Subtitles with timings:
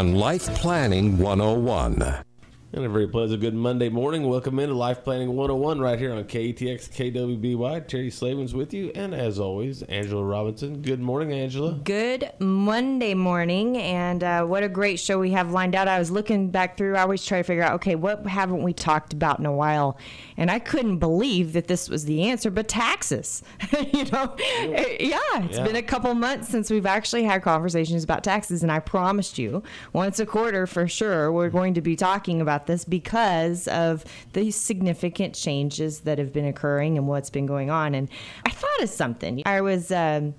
[0.00, 2.29] on Life Planning 101.
[2.72, 4.28] And a very pleasant good Monday morning.
[4.28, 7.88] Welcome into Life Planning 101 right here on KTX KWBY.
[7.88, 8.92] Terry Slavens with you.
[8.94, 10.80] And as always, Angela Robinson.
[10.80, 11.80] Good morning, Angela.
[11.82, 13.76] Good Monday morning.
[13.76, 15.88] And uh, what a great show we have lined out.
[15.88, 18.72] I was looking back through, I always try to figure out, okay, what haven't we
[18.72, 19.98] talked about in a while?
[20.36, 23.42] And I couldn't believe that this was the answer, but taxes.
[23.92, 25.64] you know, yeah, it's yeah.
[25.64, 28.62] been a couple months since we've actually had conversations about taxes.
[28.62, 32.59] And I promised you once a quarter for sure, we're going to be talking about
[32.60, 37.70] about this because of the significant changes that have been occurring and what's been going
[37.70, 37.94] on.
[37.94, 38.08] And
[38.44, 39.42] I thought of something.
[39.46, 39.90] I was.
[39.90, 40.34] Um,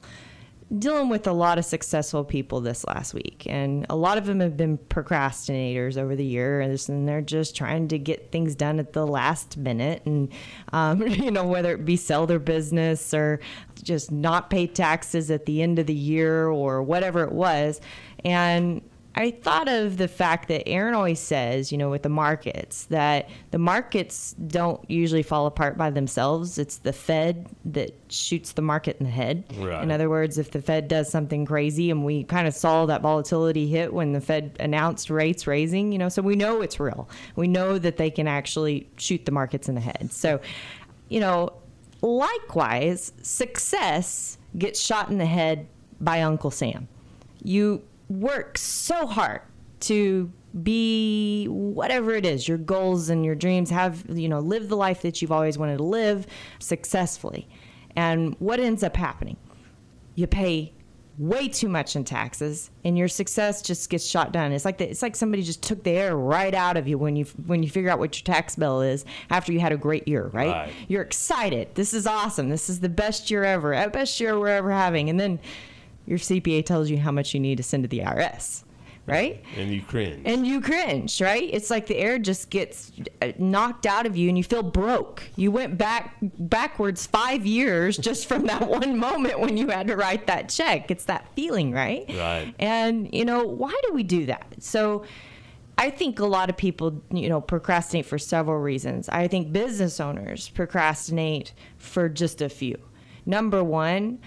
[0.80, 4.40] dealing with a lot of successful people this last week, and a lot of them
[4.40, 8.94] have been procrastinators over the years, and they're just trying to get things done at
[8.94, 10.32] the last minute, and
[10.72, 13.42] um, you know whether it be sell their business or
[13.84, 17.82] just not pay taxes at the end of the year or whatever it was,
[18.24, 18.82] and
[19.14, 23.30] I thought of the fact that Aaron always says, you know, with the markets, that
[23.52, 26.58] the markets don't usually fall apart by themselves.
[26.58, 29.44] It's the Fed that shoots the market in the head.
[29.58, 29.84] Right.
[29.84, 33.02] In other words, if the Fed does something crazy, and we kind of saw that
[33.02, 37.10] volatility hit when the Fed announced rates raising, you know, so we know it's real.
[37.36, 40.14] We know that they can actually shoot the markets in the head.
[40.14, 40.40] So,
[41.10, 41.52] you know,
[42.02, 45.68] likewise, success gets shot in the head
[46.00, 46.88] by Uncle Sam.
[47.44, 49.42] You work so hard
[49.82, 50.32] to
[50.64, 55.02] be whatever it is your goals and your dreams have you know live the life
[55.02, 56.28] that you've always wanted to live
[56.60, 57.48] successfully.
[57.96, 59.38] And what ends up happening?
[60.16, 60.74] You pay
[61.18, 64.52] way too much in taxes and your success just gets shot down.
[64.52, 67.16] It's like the, it's like somebody just took the air right out of you when
[67.16, 70.08] you when you figure out what your tax bill is after you had a great
[70.08, 70.74] year right, right.
[70.88, 71.76] you're excited.
[71.76, 72.50] This is awesome.
[72.50, 75.10] This is the best year ever best year we're ever having.
[75.10, 75.40] And then
[76.12, 78.66] your CPA tells you how much you need to send to the IRS,
[79.06, 79.42] right?
[79.56, 80.24] And you cringe.
[80.26, 81.50] And you cringe, right?
[81.54, 82.92] It's like the air just gets
[83.22, 85.24] uh, knocked out of you and you feel broke.
[85.38, 89.96] You went back backwards 5 years just from that one moment when you had to
[89.96, 90.92] write that check.
[90.92, 92.04] It's that feeling, right?
[92.10, 92.54] Right.
[92.60, 94.54] And you know, why do we do that?
[94.60, 95.06] So
[95.78, 99.08] I think a lot of people, you know, procrastinate for several reasons.
[99.08, 102.78] I think business owners procrastinate for just a few.
[103.26, 104.20] Number one,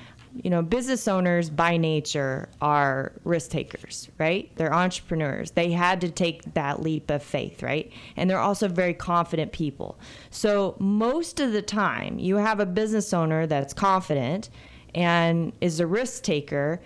[0.43, 4.51] you know, business owners by nature are risk takers, right?
[4.57, 5.53] They're entrepreneurs.
[5.53, 7.93] They had to take that leap of faith, right?
[8.17, 9.99] And they're also very confident people.
[10.31, 14.51] So, most of the time, you have a business owner that's confident
[14.95, 16.81] and is a risk taker,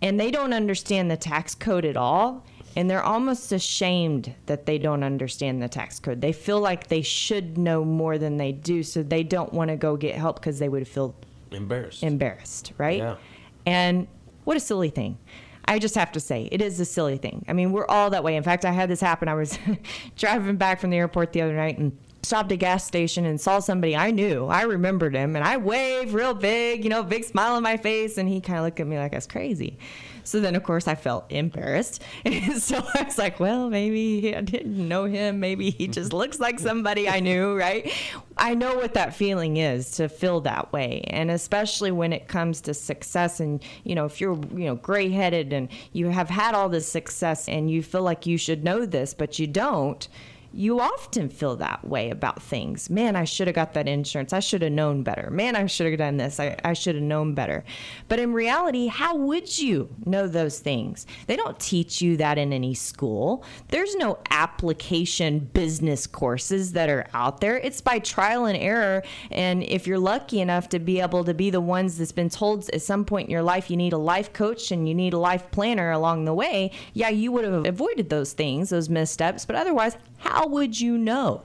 [0.00, 2.44] and they don't understand the tax code at all.
[2.76, 6.20] And they're almost ashamed that they don't understand the tax code.
[6.20, 9.76] They feel like they should know more than they do, so they don't want to
[9.76, 11.14] go get help because they would feel
[11.56, 12.02] Embarrassed.
[12.02, 12.98] Embarrassed, right?
[12.98, 13.16] Yeah.
[13.64, 14.06] And
[14.44, 15.18] what a silly thing.
[15.64, 17.44] I just have to say, it is a silly thing.
[17.48, 18.36] I mean, we're all that way.
[18.36, 19.26] In fact, I had this happen.
[19.26, 19.58] I was
[20.16, 23.40] driving back from the airport the other night and stopped at a gas station and
[23.40, 24.46] saw somebody I knew.
[24.46, 28.18] I remembered him and I waved real big, you know, big smile on my face.
[28.18, 29.78] And he kind of looked at me like I was crazy.
[30.26, 32.02] So then, of course, I felt embarrassed.
[32.26, 35.40] And so I was like, well, maybe I didn't know him.
[35.40, 37.90] Maybe he just looks like somebody I knew, right?
[38.36, 41.02] I know what that feeling is to feel that way.
[41.06, 45.08] And especially when it comes to success and, you know, if you're, you know, gray
[45.08, 48.84] headed and you have had all this success and you feel like you should know
[48.84, 50.08] this, but you don't
[50.56, 52.88] you often feel that way about things.
[52.88, 54.32] Man, I should have got that insurance.
[54.32, 55.30] I should have known better.
[55.30, 56.40] Man, I should have done this.
[56.40, 57.62] I, I should have known better.
[58.08, 61.06] But in reality, how would you know those things?
[61.26, 63.44] They don't teach you that in any school.
[63.68, 67.58] There's no application business courses that are out there.
[67.58, 69.02] It's by trial and error.
[69.30, 72.70] And if you're lucky enough to be able to be the ones that's been told
[72.70, 75.18] at some point in your life you need a life coach and you need a
[75.18, 79.44] life planner along the way, yeah, you would have avoided those things, those missteps.
[79.44, 81.42] But otherwise, how would you know?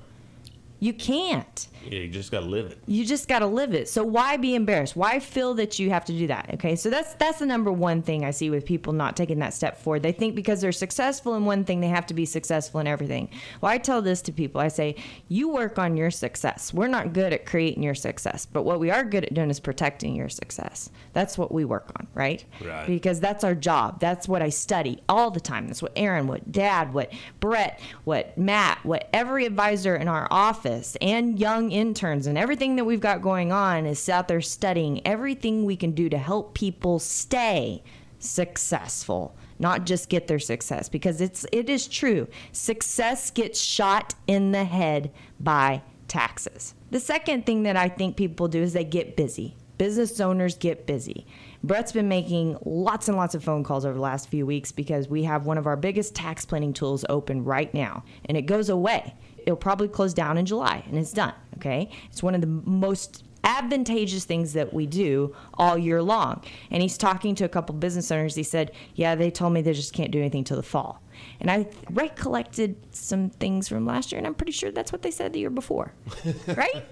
[0.80, 1.68] You can't.
[1.86, 2.80] Yeah, you just got to live it.
[2.88, 3.90] You just got to live it.
[3.90, 4.96] So why be embarrassed?
[4.96, 6.52] Why feel that you have to do that?
[6.56, 9.54] Okay, so that's that's the number one thing I see with people not taking that
[9.54, 10.04] step forward.
[10.04, 13.30] They think because they're successful in one thing, they have to be successful in everything.
[13.62, 14.62] Well, I tell this to people.
[14.62, 14.96] I say,
[15.28, 16.74] you work on your success.
[16.74, 19.60] We're not good at creating your success, but what we are good at doing is
[19.60, 20.90] protecting your success.
[21.14, 22.44] That's what we work on, right?
[22.64, 22.86] Right.
[22.88, 24.00] Because that's our job.
[24.00, 25.68] That's what I study all the time.
[25.68, 30.96] That's what Aaron, what Dad, what Brett, what Matt, what every advisor in our office
[31.02, 35.66] and young interns and everything that we've got going on is out there studying everything
[35.66, 37.84] we can do to help people stay
[38.20, 42.28] successful not just get their success because it's it is true.
[42.52, 46.74] Success gets shot in the head by taxes.
[46.90, 49.56] The second thing that i think people do is they get busy.
[49.78, 51.26] Business owners get busy.
[51.64, 55.08] Brett's been making lots and lots of phone calls over the last few weeks because
[55.08, 58.70] we have one of our biggest tax planning tools open right now and it goes
[58.70, 59.16] away
[59.46, 61.34] it'll probably close down in July and it's done.
[61.58, 61.90] Okay.
[62.10, 66.44] It's one of the most advantageous things that we do all year long.
[66.70, 68.36] And he's talking to a couple business owners.
[68.36, 71.02] He said, Yeah, they told me they just can't do anything till the fall.
[71.40, 75.12] And I recollected some things from last year, and I'm pretty sure that's what they
[75.12, 75.94] said the year before.
[76.48, 76.86] right?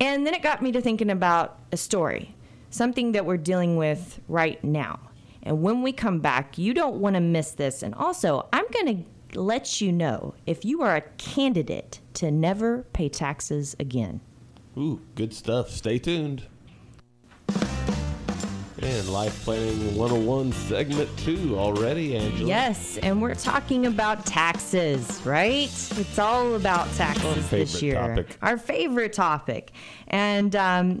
[0.00, 2.34] And then it got me to thinking about a story,
[2.70, 5.00] something that we're dealing with right now.
[5.42, 7.82] And when we come back, you don't want to miss this.
[7.82, 12.82] And also, I'm going to lets you know if you are a candidate to never
[12.92, 14.20] pay taxes again.
[14.78, 15.70] Ooh, good stuff.
[15.70, 16.46] Stay tuned.
[18.82, 22.46] And Life Planning 101 segment two already, Angela.
[22.46, 25.64] Yes, and we're talking about taxes, right?
[25.64, 27.94] It's all about taxes this year.
[27.94, 28.36] Topic.
[28.42, 29.72] Our favorite topic.
[30.08, 31.00] And um,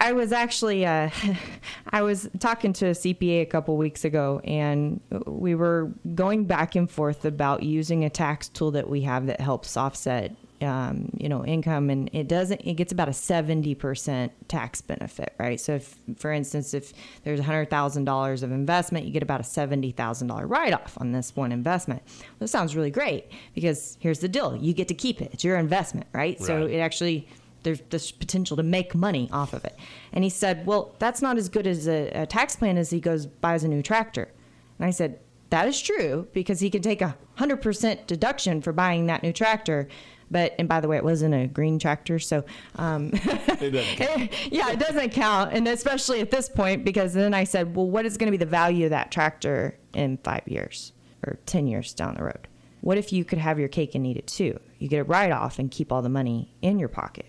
[0.00, 1.10] I was actually uh,
[1.90, 6.74] I was talking to a CPA a couple weeks ago, and we were going back
[6.74, 10.34] and forth about using a tax tool that we have that helps offset.
[10.60, 12.60] Um, you know, income, and it doesn't.
[12.62, 15.60] It gets about a seventy percent tax benefit, right?
[15.60, 19.44] So, if, for instance, if there's hundred thousand dollars of investment, you get about a
[19.44, 22.02] seventy thousand dollar write off on this one investment.
[22.06, 25.30] Well, this sounds really great because here's the deal: you get to keep it.
[25.34, 26.40] It's your investment, right?
[26.40, 27.28] So it actually
[27.64, 29.76] there's this potential to make money off of it.
[30.12, 33.00] And he said, Well, that's not as good as a, a tax plan as he
[33.00, 34.30] goes buys a new tractor.
[34.78, 35.18] And I said,
[35.50, 39.88] That is true because he can take a 100% deduction for buying that new tractor.
[40.30, 42.18] But, and by the way, it wasn't a green tractor.
[42.18, 42.44] So,
[42.76, 45.52] um, It yeah, it doesn't count.
[45.52, 48.42] And especially at this point, because then I said, Well, what is going to be
[48.42, 50.92] the value of that tractor in five years
[51.26, 52.48] or 10 years down the road?
[52.80, 54.60] What if you could have your cake and eat it too?
[54.78, 57.24] You get a write off and keep all the money in your pocket.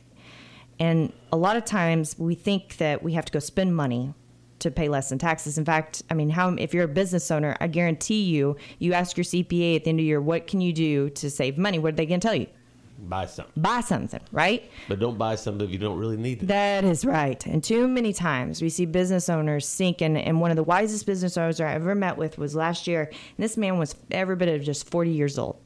[0.79, 4.13] And a lot of times we think that we have to go spend money
[4.59, 5.57] to pay less in taxes.
[5.57, 9.17] In fact, I mean, how if you're a business owner, I guarantee you, you ask
[9.17, 11.79] your CPA at the end of the year, what can you do to save money?
[11.79, 12.47] What are they going to tell you?
[12.97, 13.61] Buy something.
[13.61, 14.69] Buy something, right?
[14.87, 16.47] But don't buy something if you don't really need it.
[16.47, 17.45] That is right.
[17.45, 20.01] And too many times we see business owners sink.
[20.01, 23.03] And, and one of the wisest business owners I ever met with was last year.
[23.03, 25.57] And this man was every bit of just 40 years old.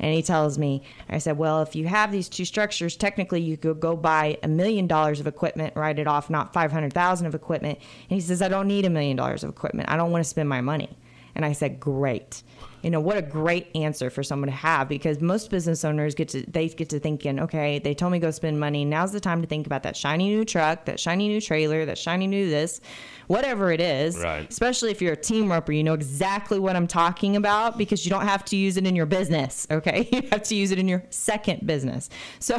[0.00, 3.56] And he tells me, I said, well, if you have these two structures, technically you
[3.56, 7.78] could go buy a million dollars of equipment, write it off, not 500,000 of equipment.
[8.08, 9.90] And he says, I don't need a million dollars of equipment.
[9.90, 10.96] I don't want to spend my money.
[11.34, 12.42] And I said, great.
[12.82, 16.28] You know, what a great answer for someone to have because most business owners get
[16.30, 18.84] to, they get to thinking, okay, they told me go spend money.
[18.84, 21.98] Now's the time to think about that shiny new truck, that shiny new trailer, that
[21.98, 22.80] shiny new this,
[23.26, 24.16] whatever it is.
[24.16, 24.48] Right.
[24.48, 28.10] Especially if you're a team roper, you know exactly what I'm talking about because you
[28.10, 30.08] don't have to use it in your business, okay?
[30.20, 32.08] You have to use it in your second business.
[32.40, 32.56] So,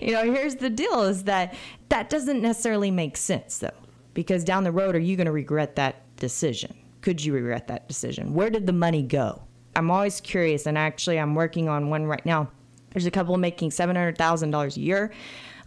[0.00, 1.54] you know, here's the deal is that
[1.88, 3.70] that doesn't necessarily make sense though,
[4.14, 6.76] because down the road, are you going to regret that decision?
[7.06, 8.34] Could you regret that decision?
[8.34, 9.44] Where did the money go?
[9.76, 12.50] I'm always curious, and actually, I'm working on one right now.
[12.90, 15.12] There's a couple making $700,000 a year.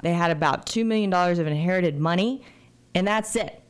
[0.04, 2.44] They had about $2 million of inherited money,
[2.94, 3.64] and that's it.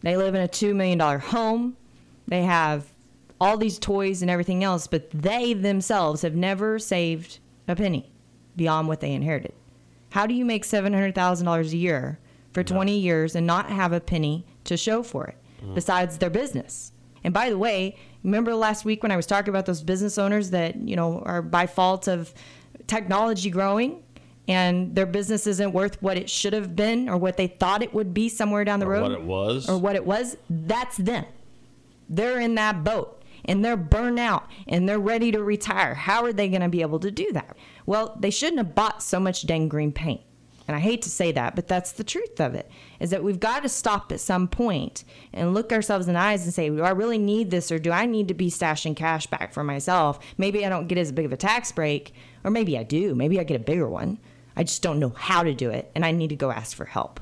[0.00, 1.76] They live in a $2 million home.
[2.26, 2.92] They have
[3.40, 7.38] all these toys and everything else, but they themselves have never saved
[7.68, 8.12] a penny
[8.56, 9.54] beyond what they inherited.
[10.10, 12.18] How do you make $700,000 a year
[12.52, 15.72] for 20 years and not have a penny to show for it mm.
[15.72, 16.90] besides their business?
[17.26, 20.50] And by the way, remember last week when I was talking about those business owners
[20.50, 22.32] that, you know, are by fault of
[22.86, 24.04] technology growing
[24.46, 27.92] and their business isn't worth what it should have been or what they thought it
[27.92, 29.68] would be somewhere down the Or road what it was.
[29.68, 31.24] or what it was, that's them.
[32.08, 35.94] They're in that boat and they're burned out and they're ready to retire.
[35.94, 37.56] How are they going to be able to do that?
[37.86, 40.20] Well, they shouldn't have bought so much dang green paint.
[40.68, 42.68] And I hate to say that, but that's the truth of it.
[42.98, 46.44] Is that we've got to stop at some point and look ourselves in the eyes
[46.44, 49.26] and say, do I really need this or do I need to be stashing cash
[49.26, 50.18] back for myself?
[50.38, 53.14] Maybe I don't get as big of a tax break, or maybe I do.
[53.14, 54.18] Maybe I get a bigger one.
[54.56, 56.86] I just don't know how to do it and I need to go ask for
[56.86, 57.20] help.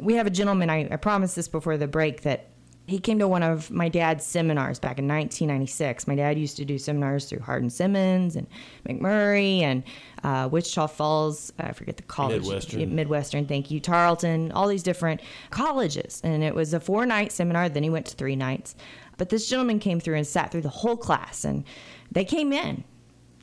[0.00, 2.48] We have a gentleman, I, I promised this before the break, that
[2.86, 6.06] he came to one of my dad's seminars back in 1996.
[6.06, 8.46] My dad used to do seminars through Hardin Simmons and
[8.86, 9.82] McMurry and
[10.22, 11.52] uh, Wichita Falls.
[11.58, 12.42] I forget the college.
[12.42, 12.94] Midwestern.
[12.94, 13.80] Midwestern, thank you.
[13.80, 16.20] Tarleton, all these different colleges.
[16.24, 17.70] And it was a four night seminar.
[17.70, 18.74] Then he went to three nights.
[19.16, 21.44] But this gentleman came through and sat through the whole class.
[21.44, 21.64] And
[22.12, 22.84] they came in,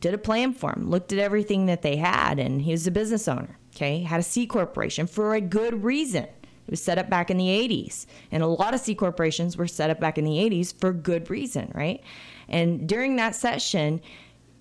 [0.02, 2.38] did a plan for him, looked at everything that they had.
[2.38, 4.04] And he was a business owner, okay?
[4.04, 6.28] Had a C corporation for a good reason.
[6.68, 8.06] It was set up back in the 80s.
[8.32, 11.30] And a lot of C corporations were set up back in the 80s for good
[11.30, 12.02] reason, right?
[12.48, 14.02] And during that session,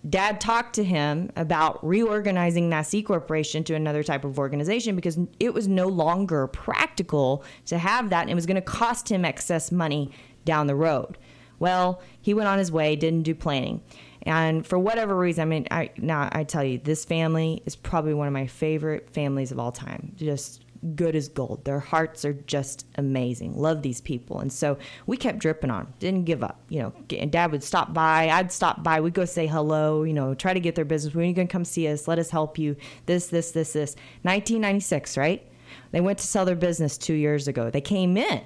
[0.09, 5.19] Dad talked to him about reorganizing that C corporation to another type of organization because
[5.39, 9.25] it was no longer practical to have that and it was going to cost him
[9.25, 10.11] excess money
[10.47, 11.19] down the road.
[11.59, 13.83] Well, he went on his way, didn't do planning.
[14.23, 18.15] And for whatever reason, I mean, I now I tell you, this family is probably
[18.15, 20.13] one of my favorite families of all time.
[20.17, 21.65] Just good as gold.
[21.65, 23.55] Their hearts are just amazing.
[23.55, 24.41] Love these people.
[24.41, 25.95] And so we kept dripping on them.
[25.99, 26.61] Didn't give up.
[26.69, 28.29] You know, and dad would stop by.
[28.31, 29.01] I'd stop by.
[29.01, 31.15] We'd go say hello, you know, try to get their business.
[31.15, 32.09] When are you going to come see us?
[32.09, 32.77] Let us help you.
[33.07, 33.95] This, this, this, this.
[34.23, 35.47] 1996, right?
[35.93, 37.71] They went to sell their business two years ago.
[37.71, 38.43] They came in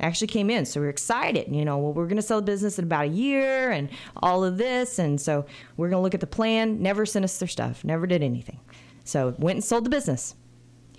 [0.00, 0.64] actually came in.
[0.64, 1.54] So we are excited.
[1.54, 4.44] You know, well, we're going to sell the business in about a year and all
[4.44, 4.98] of this.
[4.98, 5.44] And so
[5.76, 6.82] we're going to look at the plan.
[6.82, 8.60] Never sent us their stuff, never did anything.
[9.04, 10.34] So went and sold the business.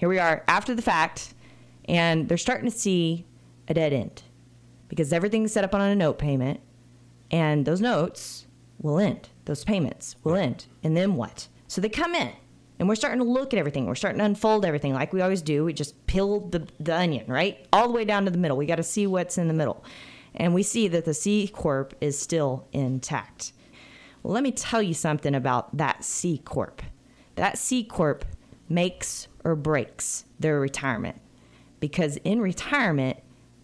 [0.01, 1.36] Here we are after the fact,
[1.86, 3.27] and they're starting to see
[3.67, 4.24] a dead end
[4.88, 6.60] because everything's set up on a note payment,
[7.29, 8.48] and those notes
[8.79, 9.29] will end.
[9.46, 10.65] Those payments will end.
[10.81, 11.48] And then what?
[11.67, 12.31] So they come in
[12.79, 13.86] and we're starting to look at everything.
[13.86, 15.63] We're starting to unfold everything like we always do.
[15.65, 17.63] We just peel the, the onion, right?
[17.72, 18.58] All the way down to the middle.
[18.58, 19.86] We got to see what's in the middle.
[20.34, 23.53] And we see that the C Corp is still intact.
[24.24, 26.81] Well, let me tell you something about that C Corp.
[27.36, 28.25] That C Corp
[28.67, 31.19] makes or breaks their retirement
[31.79, 33.17] because in retirement,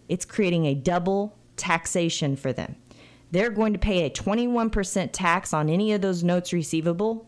[0.10, 2.76] it's creating a double taxation for them.
[3.32, 7.28] They're going to pay a 21% tax on any of those notes receivable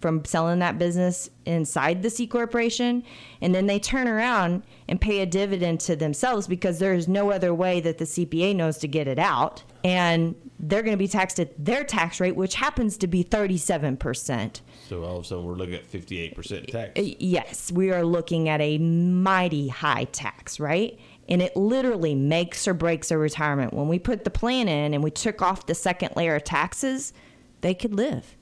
[0.00, 3.04] from selling that business inside the C corporation
[3.40, 7.52] and then they turn around and pay a dividend to themselves because there's no other
[7.52, 11.38] way that the CPA knows to get it out and they're going to be taxed
[11.38, 14.60] at their tax rate which happens to be 37%.
[14.90, 16.98] So all of a sudden we're looking at 58% tax.
[16.98, 20.98] Uh, yes, we are looking at a mighty high tax, right?
[21.28, 23.72] And it literally makes or breaks a retirement.
[23.72, 27.14] When we put the plan in and we took off the second layer of taxes,
[27.62, 28.36] they could live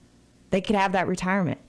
[0.51, 1.61] they could have that retirement.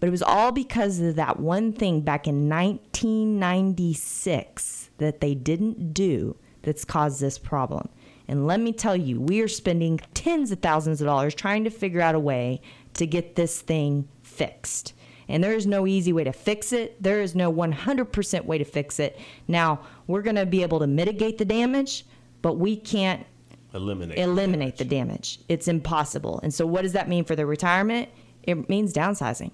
[0.00, 5.94] But it was all because of that one thing back in 1996 that they didn't
[5.94, 7.88] do that's caused this problem.
[8.26, 11.70] And let me tell you, we are spending tens of thousands of dollars trying to
[11.70, 12.60] figure out a way
[12.94, 14.94] to get this thing fixed.
[15.28, 17.02] And there is no easy way to fix it.
[17.02, 19.18] There is no 100% way to fix it.
[19.48, 22.04] Now, we're going to be able to mitigate the damage,
[22.42, 23.24] but we can't
[23.72, 25.38] eliminate eliminate the damage.
[25.38, 25.38] the damage.
[25.48, 26.40] It's impossible.
[26.42, 28.10] And so what does that mean for their retirement?
[28.42, 29.50] It means downsizing.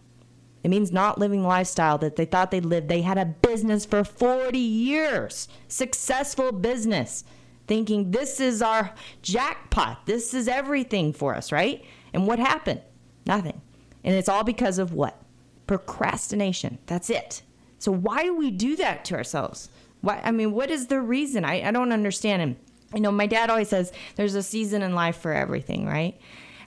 [0.63, 2.89] It means not living the lifestyle that they thought they lived.
[2.89, 7.25] They had a business for 40 years, successful business,
[7.67, 10.05] thinking this is our jackpot.
[10.05, 11.83] This is everything for us, right?
[12.13, 12.83] And what happened?
[13.25, 13.63] Nothing.
[14.05, 15.21] And it's all because of what?
[15.67, 16.79] Procrastination.
[16.87, 17.43] That's it.
[17.79, 19.71] So why do we do that to ourselves?
[20.01, 21.45] Why I mean, what is the reason?
[21.45, 22.43] I, I don't understand.
[22.43, 22.57] And
[22.95, 26.19] you know, my dad always says there's a season in life for everything, right?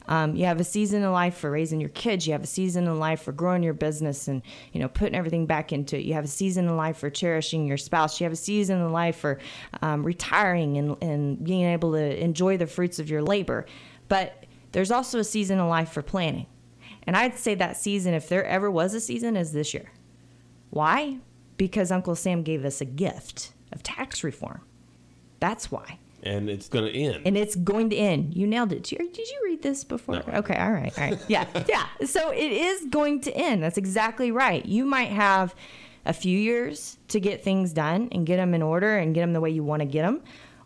[0.07, 2.27] Um, you have a season in life for raising your kids.
[2.27, 4.41] You have a season in life for growing your business and
[4.73, 6.03] you know putting everything back into it.
[6.03, 8.19] You have a season in life for cherishing your spouse.
[8.19, 9.39] You have a season in life for
[9.81, 13.65] um, retiring and, and being able to enjoy the fruits of your labor.
[14.09, 16.47] But there's also a season in life for planning.
[17.05, 19.91] And I'd say that season, if there ever was a season, is this year.
[20.69, 21.17] Why?
[21.57, 24.61] Because Uncle Sam gave us a gift of tax reform.
[25.39, 27.21] That's why and it's going to end.
[27.25, 28.33] And it's going to end.
[28.35, 28.83] You nailed it.
[28.83, 30.15] Did you, did you read this before?
[30.15, 30.33] No.
[30.35, 31.19] Okay, all right, all right.
[31.27, 31.85] Yeah, yeah.
[32.05, 33.61] So it is going to end.
[33.61, 34.65] That's exactly right.
[34.65, 35.53] You might have
[36.05, 39.33] a few years to get things done and get them in order and get them
[39.33, 40.21] the way you want to get them,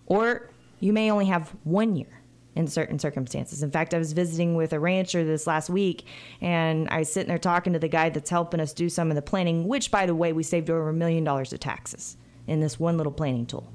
[0.06, 2.17] or you may only have one year
[2.58, 3.62] in certain circumstances.
[3.62, 6.06] In fact, I was visiting with a rancher this last week,
[6.42, 9.16] and I was sitting there talking to the guy that's helping us do some of
[9.16, 12.60] the planning, which, by the way, we saved over a million dollars of taxes in
[12.60, 13.72] this one little planning tool.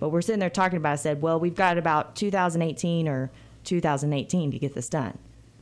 [0.00, 0.94] But we're sitting there talking about.
[0.94, 3.30] I said, well, we've got about 2018 or
[3.62, 5.16] 2018 to get this done,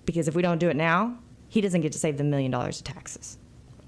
[0.07, 2.79] because if we don't do it now, he doesn't get to save the million dollars
[2.79, 3.37] of taxes.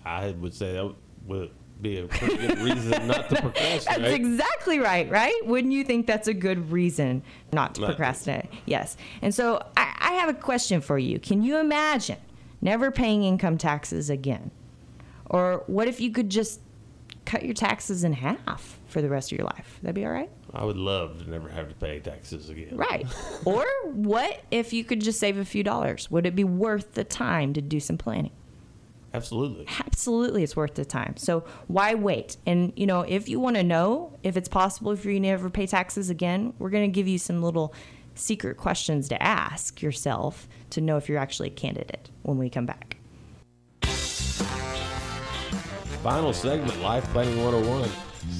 [0.04, 0.94] I would say that
[1.26, 1.50] would
[1.84, 4.00] be a pretty good reason not to procrastinate.
[4.00, 5.38] That's exactly right, right?
[5.44, 7.22] Wouldn't you think that's a good reason
[7.52, 8.46] not to procrastinate?
[8.66, 8.96] Yes.
[9.22, 11.20] And so I, I have a question for you.
[11.20, 12.18] Can you imagine
[12.60, 14.50] never paying income taxes again?
[15.26, 16.60] Or what if you could just
[17.24, 19.78] cut your taxes in half for the rest of your life?
[19.82, 20.30] That'd be all right?
[20.52, 22.76] I would love to never have to pay taxes again.
[22.76, 23.06] Right.
[23.44, 26.10] or what if you could just save a few dollars?
[26.10, 28.32] Would it be worth the time to do some planning?
[29.14, 29.66] Absolutely.
[29.86, 33.62] absolutely it's worth the time so why wait and you know if you want to
[33.62, 37.06] know if it's possible for you to never pay taxes again we're going to give
[37.06, 37.72] you some little
[38.16, 42.66] secret questions to ask yourself to know if you're actually a candidate when we come
[42.66, 42.96] back
[46.02, 47.88] Final segment, Life Planning 101.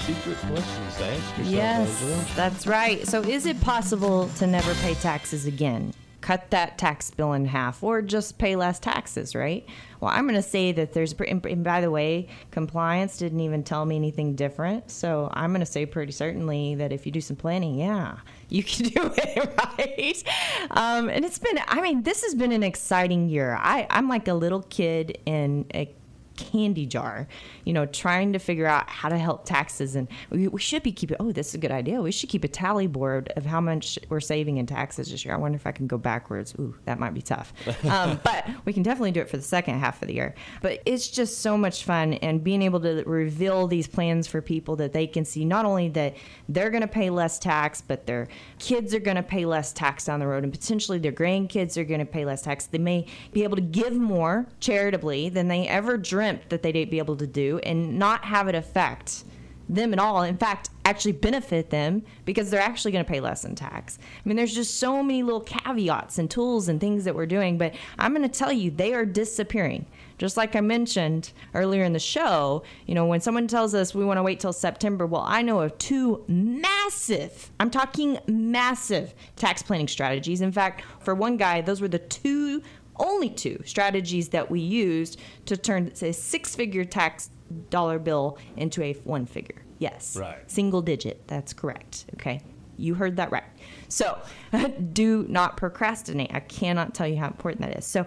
[0.01, 1.49] Secret questions to ask yourself.
[1.49, 7.11] Yes that's right so is it possible to never pay taxes again cut that tax
[7.11, 9.67] bill in half or just pay less taxes right?
[10.01, 13.85] Well i'm going to say that there's and by the way compliance didn't even tell
[13.85, 14.91] me anything different.
[14.91, 18.17] So i'm going to say pretty certainly that if you do some planning yeah
[18.49, 20.23] you can do it right?
[20.71, 23.59] Um, and it's been i mean this has been an exciting year.
[23.61, 25.95] I, i'm like a little kid in a
[26.37, 27.29] candy jar,
[27.65, 29.97] you know, trying to figure out how to help taxes.
[29.97, 32.01] And we, we should be keeping, oh, this is a good idea.
[32.01, 35.35] We should keep a tally board of how much we're saving in taxes this year.
[35.35, 36.55] I wonder if I can go backwards.
[36.59, 37.53] Ooh, that might be tough.
[37.85, 40.35] Um, but we can definitely do it for the second half of the year.
[40.63, 44.75] But it's just so much fun and being able to reveal these plans for people
[44.77, 46.17] that they can see not only that
[46.49, 48.27] they're going to pay less tax, but their
[48.59, 51.85] kids are going to pay less tax down the road and potentially their grandkids are
[51.85, 52.67] going to pay less tax.
[52.67, 56.99] They may be able to give more charitably than they ever dreamt that they'd be
[56.99, 59.25] able to do and not have it affect
[59.69, 60.23] them at all.
[60.23, 63.99] In fact, actually benefit them because they're actually going to pay less in tax.
[64.01, 67.57] I mean, there's just so many little caveats and tools and things that we're doing,
[67.57, 69.87] but I'm going to tell you, they are disappearing.
[70.17, 74.05] Just like I mentioned earlier in the show, you know, when someone tells us we
[74.05, 79.63] want to wait till September, well, I know of two massive, I'm talking massive tax
[79.63, 80.41] planning strategies.
[80.41, 82.63] In fact, for one guy, those were the two
[82.97, 87.31] only two strategies that we used to turn a six figure tax
[87.71, 89.63] dollar bill into a one figure.
[89.79, 90.17] Yes.
[90.17, 90.51] Right.
[90.51, 91.27] Single digit.
[91.27, 92.07] That's correct.
[92.15, 92.41] Okay.
[92.77, 93.45] You heard that right.
[93.89, 94.21] So
[94.93, 96.31] do not procrastinate.
[96.33, 97.87] I cannot tell you how important that is.
[97.87, 98.07] So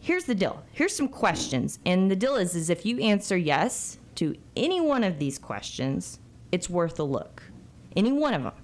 [0.00, 0.62] here's the deal.
[0.72, 1.78] Here's some questions.
[1.84, 6.20] And the deal is, is if you answer yes to any one of these questions,
[6.52, 7.42] it's worth a look.
[7.96, 8.54] Any one of them.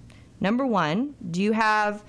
[0.41, 2.05] Number one, do you have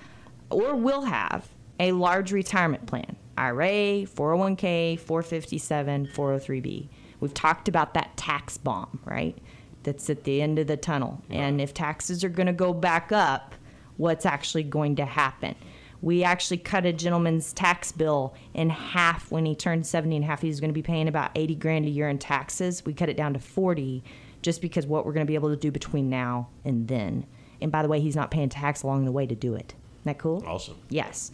[0.50, 1.48] or will have
[1.80, 3.16] a large retirement plan?
[3.36, 6.88] IRA, 401k, 457, 403b.
[7.20, 9.36] We've talked about that tax bomb, right?
[9.84, 11.22] That's at the end of the tunnel.
[11.30, 13.54] And if taxes are going to go back up,
[13.96, 15.54] what's actually going to happen?
[16.00, 20.42] We actually cut a gentleman's tax bill in half when he turned 70 and half.
[20.42, 22.84] He was going to be paying about 80 grand a year in taxes.
[22.84, 24.02] We cut it down to 40
[24.42, 27.24] just because what we're going to be able to do between now and then.
[27.60, 29.74] And by the way, he's not paying tax along the way to do it.
[30.00, 30.42] Isn't that cool?
[30.44, 30.76] Awesome.
[30.88, 31.30] Yes.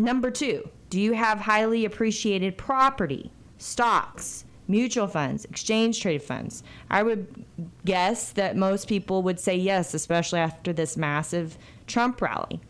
[0.00, 6.62] Number two, do you have highly appreciated property, stocks, mutual funds, exchange traded funds?
[6.90, 7.44] I would
[7.84, 12.60] guess that most people would say yes, especially after this massive Trump rally.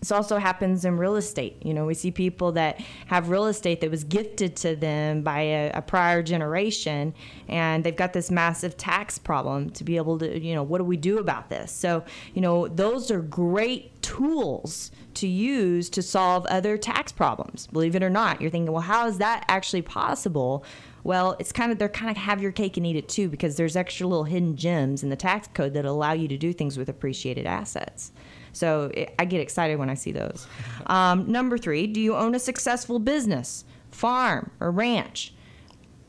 [0.00, 1.56] This also happens in real estate.
[1.64, 5.40] You know, we see people that have real estate that was gifted to them by
[5.40, 7.14] a, a prior generation,
[7.48, 10.84] and they've got this massive tax problem to be able to, you know, what do
[10.84, 11.72] we do about this?
[11.72, 17.66] So, you know, those are great tools to use to solve other tax problems.
[17.66, 20.64] Believe it or not, you're thinking, well, how is that actually possible?
[21.04, 23.56] Well, it's kind of they're kind of have your cake and eat it too because
[23.56, 26.76] there's extra little hidden gems in the tax code that allow you to do things
[26.78, 28.12] with appreciated assets.
[28.58, 30.46] So it, I get excited when I see those.
[30.86, 35.32] Um, number three, do you own a successful business, farm, or ranch?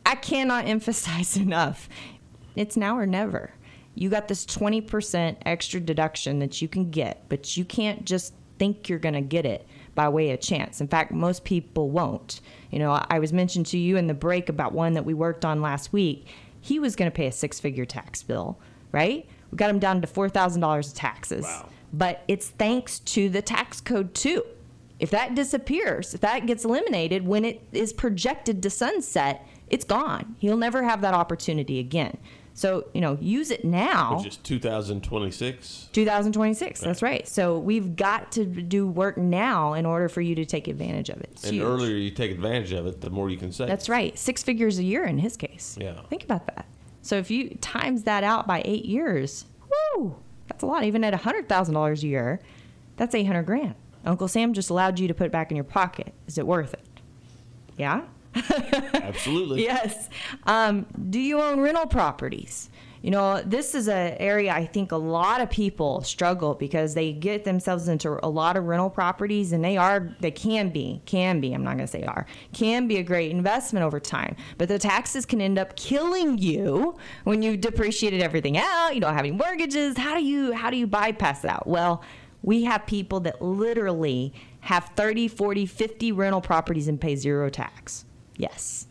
[0.05, 1.87] I cannot emphasize enough.
[2.55, 3.51] It's now or never.
[3.95, 8.89] You got this 20% extra deduction that you can get, but you can't just think
[8.89, 10.81] you're going to get it by way of chance.
[10.81, 12.41] In fact, most people won't.
[12.71, 15.45] You know, I was mentioned to you in the break about one that we worked
[15.45, 16.27] on last week.
[16.61, 18.59] He was going to pay a six figure tax bill,
[18.91, 19.27] right?
[19.51, 21.43] We got him down to $4,000 of taxes.
[21.43, 21.69] Wow.
[21.91, 24.43] But it's thanks to the tax code, too.
[24.99, 30.35] If that disappears, if that gets eliminated when it is projected to sunset, it's gone.
[30.39, 32.17] He'll never have that opportunity again.
[32.53, 34.17] So, you know, use it now.
[34.17, 35.89] Which is 2026.
[35.93, 36.81] 2026.
[36.81, 37.25] That's right.
[37.27, 41.21] So we've got to do work now in order for you to take advantage of
[41.21, 41.29] it.
[41.31, 41.63] It's And huge.
[41.65, 43.67] earlier you take advantage of it, the more you can save.
[43.67, 44.17] That's right.
[44.17, 45.77] Six figures a year in his case.
[45.79, 46.01] Yeah.
[46.09, 46.65] Think about that.
[47.01, 49.45] So if you times that out by eight years,
[49.95, 50.17] whoo,
[50.49, 50.83] that's a lot.
[50.83, 52.39] Even at $100,000 a year,
[52.97, 53.75] that's 800 grand.
[54.05, 56.13] Uncle Sam just allowed you to put it back in your pocket.
[56.27, 56.85] Is it worth it?
[57.77, 58.01] Yeah?
[58.35, 59.63] Absolutely.
[59.63, 60.09] Yes.
[60.45, 62.69] Um, do you own rental properties?
[63.01, 67.13] You know, this is an area I think a lot of people struggle because they
[67.13, 71.39] get themselves into a lot of rental properties and they are, they can be, can
[71.39, 74.35] be, I'm not going to say are, can be a great investment over time.
[74.57, 79.13] But the taxes can end up killing you when you've depreciated everything out, you don't
[79.13, 79.97] have any mortgages.
[79.97, 81.67] How do you, how do you bypass that?
[81.67, 82.03] Well,
[82.41, 88.05] we have people that literally have 30, 40, 50 rental properties and pay zero tax.
[88.35, 88.87] Yes.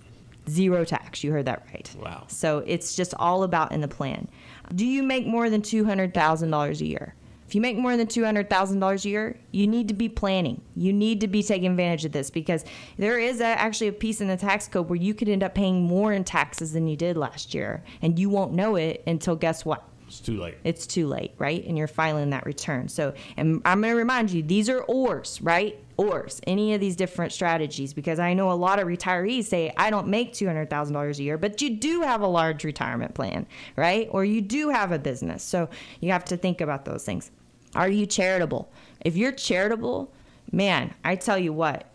[0.48, 1.22] Zero tax.
[1.22, 1.90] You heard that right.
[1.98, 2.24] Wow.
[2.28, 4.28] So it's just all about in the plan.
[4.74, 7.14] Do you make more than $200,000 a year?
[7.48, 10.60] If you make more than $200,000 a year, you need to be planning.
[10.76, 12.62] You need to be taking advantage of this because
[12.98, 15.54] there is a, actually a piece in the tax code where you could end up
[15.54, 17.82] paying more in taxes than you did last year.
[18.02, 19.82] And you won't know it until guess what?
[20.06, 20.58] It's too late.
[20.64, 21.64] It's too late, right?
[21.64, 22.88] And you're filing that return.
[22.88, 25.78] So, and I'm going to remind you, these are ORs, right?
[25.98, 29.90] ORs, any of these different strategies, because I know a lot of retirees say, I
[29.90, 34.08] don't make $200,000 a year, but you do have a large retirement plan, right?
[34.12, 35.42] Or you do have a business.
[35.42, 35.68] So
[36.00, 37.30] you have to think about those things.
[37.74, 38.72] Are you charitable?
[39.04, 40.14] If you're charitable,
[40.52, 41.90] man, I tell you what,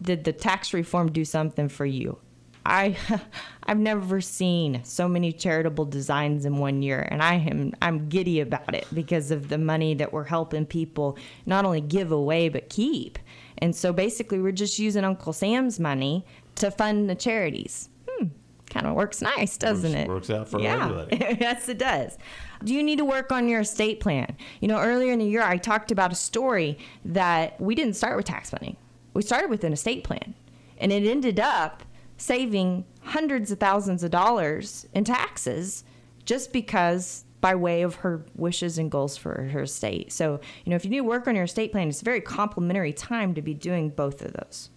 [0.00, 2.18] did the tax reform do something for you?
[2.64, 2.96] I
[3.64, 8.40] I've never seen so many charitable designs in one year and I am I'm giddy
[8.40, 12.68] about it because of the money that we're helping people not only give away but
[12.68, 13.18] keep.
[13.58, 16.24] And so basically we're just using Uncle Sam's money
[16.56, 17.88] to fund the charities.
[18.08, 18.26] Hmm,
[18.70, 20.08] kind of works nice, doesn't Works- it?
[20.08, 20.84] works out for yeah.
[20.84, 21.16] everybody.
[21.40, 22.18] yes, it does.
[22.64, 24.36] Do you need to work on your estate plan?
[24.60, 28.16] You know, earlier in the year I talked about a story that we didn't start
[28.16, 28.76] with tax money.
[29.14, 30.34] We started with an estate plan.
[30.78, 31.84] And it ended up
[32.22, 35.82] saving hundreds of thousands of dollars in taxes
[36.24, 40.12] just because by way of her wishes and goals for her estate.
[40.12, 42.20] So, you know, if you need to work on your estate plan, it's a very
[42.20, 44.70] complimentary time to be doing both of those.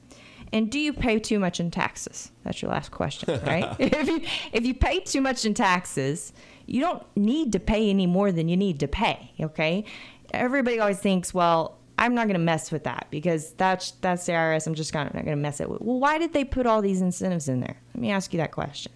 [0.51, 2.31] And do you pay too much in taxes?
[2.43, 3.75] That's your last question, right?
[3.77, 6.33] if you if you pay too much in taxes,
[6.65, 9.85] you don't need to pay any more than you need to pay, okay?
[10.31, 14.33] Everybody always thinks, well, I'm not going to mess with that because that's that's the
[14.33, 14.67] IRS.
[14.67, 15.81] I'm just gonna, not going to mess it with.
[15.81, 17.81] Well, why did they put all these incentives in there?
[17.95, 18.91] Let me ask you that question.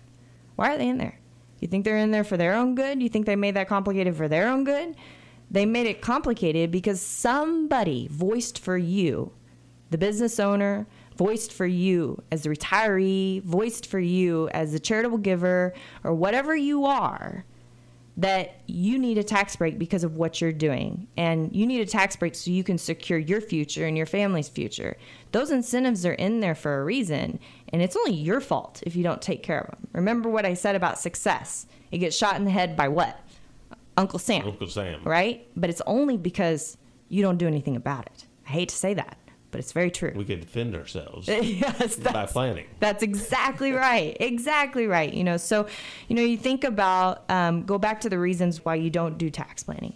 [0.56, 1.20] Why are they in there?
[1.60, 3.02] You think they're in there for their own good?
[3.02, 4.96] You think they made that complicated for their own good?
[5.50, 9.32] They made it complicated because somebody voiced for you,
[9.90, 10.86] the business owner,
[11.18, 16.56] voiced for you as the retiree, voiced for you as the charitable giver, or whatever
[16.56, 17.44] you are,
[18.20, 21.08] that you need a tax break because of what you're doing.
[21.16, 24.50] And you need a tax break so you can secure your future and your family's
[24.50, 24.98] future.
[25.32, 27.40] Those incentives are in there for a reason,
[27.72, 29.88] and it's only your fault if you don't take care of them.
[29.94, 33.20] Remember what I said about success it gets shot in the head by what?
[33.98, 34.46] Uncle Sam.
[34.46, 35.02] Uncle Sam.
[35.04, 35.48] Right?
[35.56, 36.78] But it's only because
[37.10, 38.26] you don't do anything about it.
[38.48, 39.18] I hate to say that,
[39.52, 40.14] but it's very true.
[40.16, 42.68] We could defend ourselves yes, by planning.
[42.80, 44.16] that's exactly right.
[44.20, 45.14] Exactly right.
[45.14, 45.68] You know, so
[46.08, 49.30] you know, you think about um, go back to the reasons why you don't do
[49.30, 49.96] tax planning,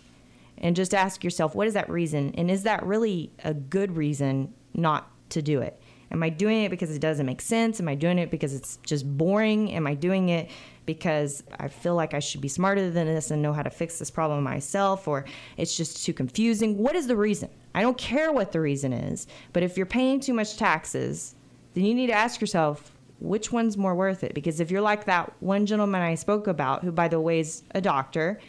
[0.58, 4.54] and just ask yourself, what is that reason, and is that really a good reason
[4.74, 5.80] not to do it?
[6.12, 7.80] Am I doing it because it doesn't make sense?
[7.80, 9.72] Am I doing it because it's just boring?
[9.72, 10.52] Am I doing it
[10.86, 13.98] because I feel like I should be smarter than this and know how to fix
[13.98, 15.26] this problem myself, or
[15.58, 16.78] it's just too confusing?
[16.78, 17.50] What is the reason?
[17.76, 21.36] I don't care what the reason is, but if you're paying too much taxes,
[21.74, 24.34] then you need to ask yourself which one's more worth it.
[24.34, 27.64] Because if you're like that one gentleman I spoke about, who by the way is
[27.72, 28.40] a doctor,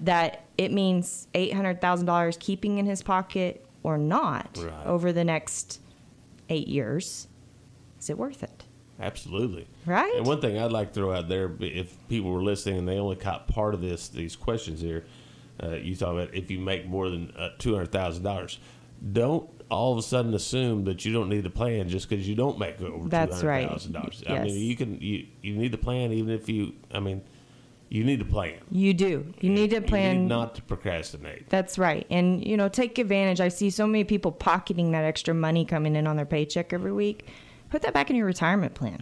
[0.00, 4.86] that it means $800,000 keeping in his pocket or not Right.
[4.86, 5.80] over the next
[6.48, 7.28] eight years,
[8.00, 8.64] is it worth it?
[9.00, 9.66] Absolutely.
[9.86, 10.14] Right?
[10.16, 12.98] And one thing I'd like to throw out there, if people were listening and they
[12.98, 15.04] only caught part of this, these questions here,
[15.62, 18.58] uh, you talk about if you make more than uh, two hundred thousand dollars,
[19.12, 22.34] don't all of a sudden assume that you don't need a plan just because you
[22.34, 23.68] don't make over two That's hundred right.
[23.68, 24.22] thousand dollars.
[24.28, 26.74] I mean, you can you you need to plan even if you.
[26.92, 27.22] I mean,
[27.88, 28.58] you need to plan.
[28.72, 29.32] You do.
[29.40, 30.14] You need to plan.
[30.16, 31.48] You need not to procrastinate.
[31.48, 32.04] That's right.
[32.10, 33.40] And, you know, take advantage.
[33.40, 36.92] I see so many people pocketing that extra money coming in on their paycheck every
[36.92, 37.28] week.
[37.70, 39.00] Put that back in your retirement plan.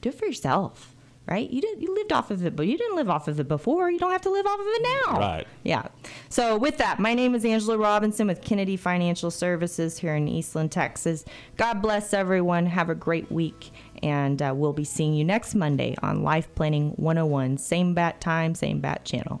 [0.00, 0.95] Do it for yourself,
[1.26, 1.50] right?
[1.50, 3.90] You didn't you lived off of it, but you didn't live off of it before.
[3.90, 5.18] You don't have to live off of it now.
[5.18, 5.46] Right.
[5.64, 5.86] Yeah.
[6.28, 10.72] So with that, my name is Angela Robinson with Kennedy Financial Services here in Eastland,
[10.72, 11.24] Texas.
[11.56, 12.66] God bless everyone.
[12.66, 13.70] Have a great week.
[14.02, 17.58] And uh, we'll be seeing you next Monday on Life Planning 101.
[17.58, 19.40] Same bat time, same bat channel.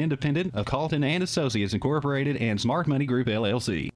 [0.00, 3.86] independent of Calton and Associates Incorporated and Smart Money Group LLC.